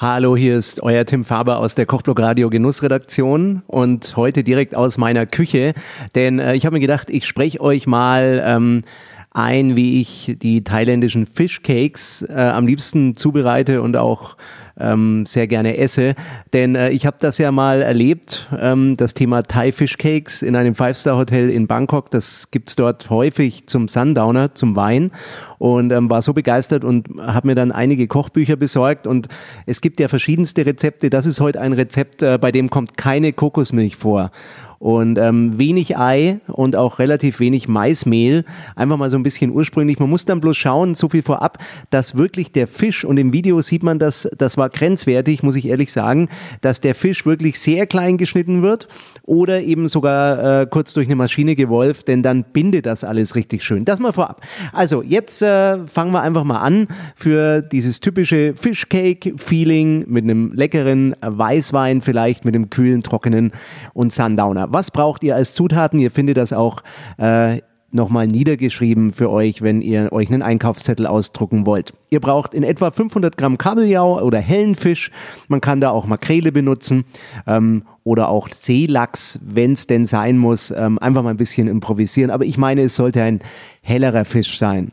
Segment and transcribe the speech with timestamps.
[0.00, 4.96] Hallo, hier ist euer Tim Faber aus der Kochblog Radio Genussredaktion und heute direkt aus
[4.96, 5.74] meiner Küche,
[6.14, 8.82] denn äh, ich habe mir gedacht, ich spreche euch mal ähm,
[9.32, 14.36] ein, wie ich die thailändischen Fishcakes äh, am liebsten zubereite und auch
[14.78, 16.14] ähm, sehr gerne esse.
[16.52, 20.56] Denn äh, ich habe das ja mal erlebt, ähm, das Thema Thai Fish Cakes in
[20.56, 22.10] einem Five-Star-Hotel in Bangkok.
[22.10, 25.10] Das gibt's dort häufig zum Sundowner, zum Wein.
[25.58, 29.08] Und ähm, war so begeistert und habe mir dann einige Kochbücher besorgt.
[29.08, 29.26] Und
[29.66, 31.10] es gibt ja verschiedenste Rezepte.
[31.10, 34.30] Das ist heute ein Rezept, äh, bei dem kommt keine Kokosmilch vor
[34.78, 38.44] und ähm, wenig Ei und auch relativ wenig Maismehl.
[38.76, 39.98] Einfach mal so ein bisschen ursprünglich.
[39.98, 41.58] Man muss dann bloß schauen, so viel vorab,
[41.90, 45.66] dass wirklich der Fisch und im Video sieht man das, das war grenzwertig, muss ich
[45.66, 46.28] ehrlich sagen,
[46.60, 48.88] dass der Fisch wirklich sehr klein geschnitten wird
[49.22, 53.62] oder eben sogar äh, kurz durch eine Maschine gewolft, denn dann bindet das alles richtig
[53.64, 53.84] schön.
[53.84, 54.42] Das mal vorab.
[54.72, 56.86] Also jetzt äh, fangen wir einfach mal an
[57.16, 63.52] für dieses typische Fishcake-Feeling mit einem leckeren Weißwein vielleicht, mit einem kühlen, trockenen
[63.94, 64.68] und Sundowner.
[64.70, 65.98] Was braucht ihr als Zutaten?
[65.98, 66.82] Ihr findet das auch
[67.18, 67.60] äh,
[67.90, 71.92] nochmal niedergeschrieben für euch, wenn ihr euch einen Einkaufszettel ausdrucken wollt.
[72.10, 75.10] Ihr braucht in etwa 500 Gramm Kabeljau oder hellen Fisch.
[75.48, 77.04] Man kann da auch Makrele benutzen
[77.46, 80.70] ähm, oder auch Seelachs, wenn es denn sein muss.
[80.70, 82.30] Ähm, einfach mal ein bisschen improvisieren.
[82.30, 83.40] Aber ich meine, es sollte ein
[83.82, 84.92] hellerer Fisch sein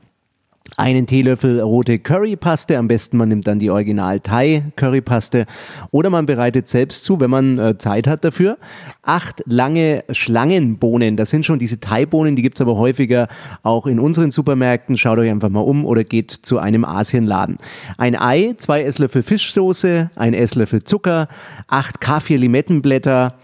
[0.77, 5.45] einen Teelöffel rote Currypaste, am besten man nimmt dann die Original Thai Currypaste
[5.91, 8.58] oder man bereitet selbst zu, wenn man äh, Zeit hat dafür.
[9.03, 13.27] Acht lange Schlangenbohnen, das sind schon diese Thai-Bohnen, die gibt's aber häufiger
[13.63, 14.97] auch in unseren Supermärkten.
[14.97, 17.58] Schaut euch einfach mal um oder geht zu einem Asienladen.
[17.97, 21.27] Ein Ei, zwei Esslöffel Fischsoße, ein Esslöffel Zucker,
[21.67, 23.36] acht Kaffee-Limettenblätter,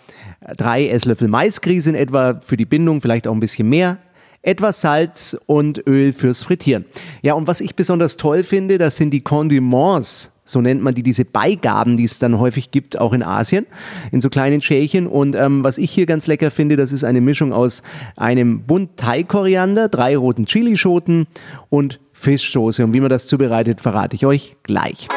[0.58, 4.00] drei Esslöffel Maisgrieß in etwa für die Bindung, vielleicht auch ein bisschen mehr,
[4.44, 6.86] etwas Salz und Öl fürs Frittieren.
[7.22, 10.32] Ja, und was ich besonders toll finde, das sind die Condiments.
[10.44, 13.68] So nennt man die, diese Beigaben, die es dann häufig gibt, auch in Asien,
[14.12, 15.08] in so kleinen Schälchen.
[15.08, 17.84] Und ähm, was ich hier ganz lecker finde, das ist eine Mischung aus
[18.18, 21.28] einem Bund Thai-Koriander, drei roten Chilischoten
[21.70, 22.84] und Fischsoße.
[22.84, 25.08] Und wie man das zubereitet, verrate ich euch gleich.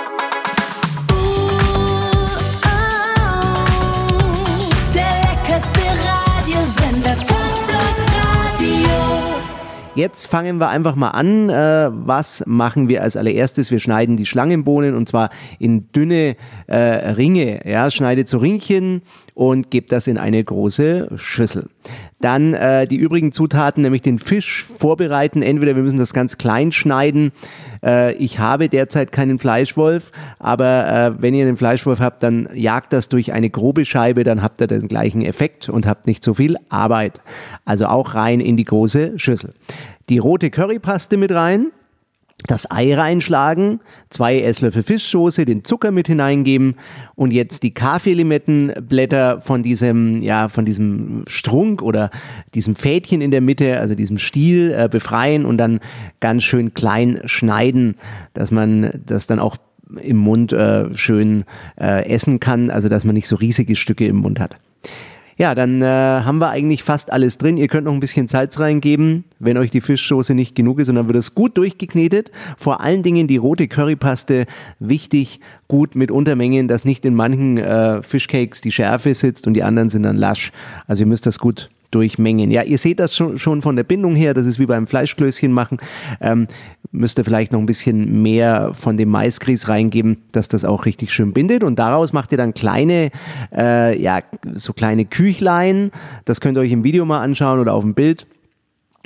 [9.96, 11.48] Jetzt fangen wir einfach mal an.
[11.48, 13.70] Äh, was machen wir als allererstes?
[13.70, 16.34] Wir schneiden die Schlangenbohnen und zwar in dünne
[16.66, 17.60] äh, Ringe.
[17.64, 19.02] Ja, schneidet so Ringchen
[19.34, 21.68] und gebt das in eine große Schüssel.
[22.20, 25.42] Dann äh, die übrigen Zutaten, nämlich den Fisch vorbereiten.
[25.42, 27.32] Entweder wir müssen das ganz klein schneiden.
[27.84, 32.92] Äh, ich habe derzeit keinen Fleischwolf, aber äh, wenn ihr einen Fleischwolf habt, dann jagt
[32.92, 36.34] das durch eine grobe Scheibe, dann habt ihr den gleichen Effekt und habt nicht so
[36.34, 37.20] viel Arbeit.
[37.64, 39.52] Also auch rein in die große Schüssel.
[40.08, 41.72] Die rote Currypaste mit rein
[42.46, 46.76] das Ei reinschlagen, zwei Esslöffel Fischsoße, den Zucker mit hineingeben
[47.14, 52.10] und jetzt die Kaffeelimettenblätter von diesem, ja, von diesem Strunk oder
[52.54, 55.80] diesem Fädchen in der Mitte, also diesem Stiel äh, befreien und dann
[56.20, 57.96] ganz schön klein schneiden,
[58.34, 59.56] dass man das dann auch
[60.00, 61.44] im Mund äh, schön
[61.80, 64.56] äh, essen kann, also dass man nicht so riesige Stücke im Mund hat.
[65.36, 67.56] Ja, dann äh, haben wir eigentlich fast alles drin.
[67.56, 70.94] Ihr könnt noch ein bisschen Salz reingeben, wenn euch die Fischsoße nicht genug ist und
[70.94, 72.30] dann wird es gut durchgeknetet.
[72.56, 74.46] Vor allen Dingen die rote Currypaste
[74.78, 79.62] wichtig, gut mit Untermengen, dass nicht in manchen äh, Fischcakes die Schärfe sitzt und die
[79.62, 80.52] anderen sind dann lasch.
[80.86, 82.50] Also ihr müsst das gut durchmengen.
[82.50, 85.52] Ja, ihr seht das schon, schon von der Bindung her, das ist wie beim Fleischklößchen
[85.52, 85.78] machen.
[86.20, 86.46] Ähm,
[86.90, 91.12] müsst ihr vielleicht noch ein bisschen mehr von dem Maisgrieß reingeben, dass das auch richtig
[91.12, 91.64] schön bindet.
[91.64, 93.10] Und daraus macht ihr dann kleine,
[93.54, 94.20] äh, ja,
[94.52, 95.90] so kleine Küchlein.
[96.24, 98.26] Das könnt ihr euch im Video mal anschauen oder auf dem Bild.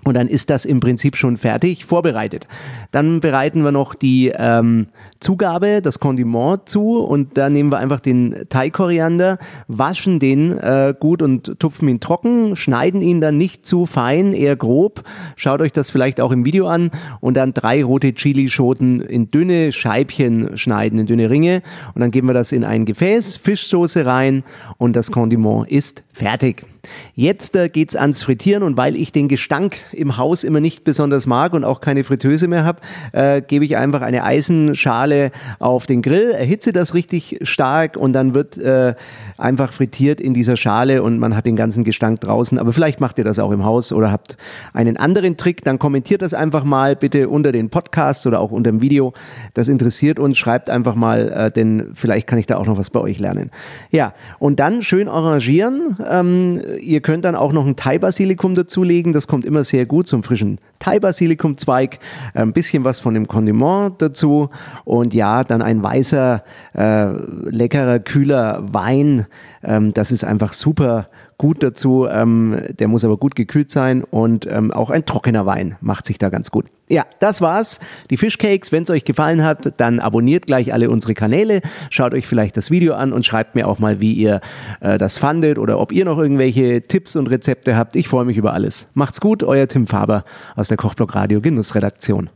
[0.05, 2.47] Und dann ist das im Prinzip schon fertig, vorbereitet.
[2.93, 4.87] Dann bereiten wir noch die ähm,
[5.19, 11.21] Zugabe, das Kondiment zu und da nehmen wir einfach den Thai-Koriander, waschen den äh, gut
[11.21, 15.03] und tupfen ihn trocken, schneiden ihn dann nicht zu fein, eher grob.
[15.35, 19.73] Schaut euch das vielleicht auch im Video an und dann drei rote Chilischoten in dünne
[19.73, 21.63] Scheibchen schneiden, in dünne Ringe
[21.95, 24.45] und dann geben wir das in ein Gefäß, Fischsoße rein
[24.79, 26.65] und das Kondiment ist fertig.
[27.15, 31.27] Jetzt äh, geht's ans Frittieren und weil ich den Gestank im Haus immer nicht besonders
[31.27, 32.81] mag und auch keine Fritteuse mehr habe,
[33.13, 38.35] äh, gebe ich einfach eine Eisenschale auf den Grill, erhitze das richtig stark und dann
[38.35, 38.95] wird äh,
[39.37, 42.59] einfach frittiert in dieser Schale und man hat den ganzen Gestank draußen.
[42.59, 44.37] Aber vielleicht macht ihr das auch im Haus oder habt
[44.73, 48.71] einen anderen Trick, dann kommentiert das einfach mal bitte unter den Podcasts oder auch unter
[48.71, 49.13] dem Video.
[49.55, 52.91] Das interessiert uns, schreibt einfach mal, äh, denn vielleicht kann ich da auch noch was
[52.91, 53.51] bei euch lernen.
[53.91, 55.97] Ja, und dann schön arrangieren.
[56.09, 60.23] Ähm, ihr könnt dann auch noch ein Thai-Basilikum dazulegen, das kommt immer sehr gut zum
[60.23, 61.99] frischen Thai-Basilikum-Zweig,
[62.35, 64.51] ein bisschen was von dem Kondiment dazu
[64.85, 66.43] und ja, dann ein weißer,
[66.75, 67.07] äh,
[67.51, 69.27] leckerer, kühler Wein.
[69.63, 72.07] Ähm, das ist einfach super gut dazu.
[72.07, 76.19] Ähm, der muss aber gut gekühlt sein und ähm, auch ein trockener Wein macht sich
[76.19, 76.67] da ganz gut.
[76.91, 77.81] Ja, das war's.
[78.11, 78.73] Die Fischcakes.
[78.73, 81.61] Wenn es euch gefallen hat, dann abonniert gleich alle unsere Kanäle.
[81.91, 84.41] Schaut euch vielleicht das Video an und schreibt mir auch mal, wie ihr
[84.81, 87.95] äh, das fandet oder ob ihr noch irgendwelche Tipps und Rezepte habt.
[87.97, 88.89] Ich freue mich über alles.
[88.95, 90.25] Macht's gut, euer Tim Faber
[90.57, 92.31] aus der Kochblock Radio Genussredaktion.